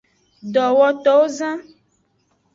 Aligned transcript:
Dowotowozan. 0.53 1.57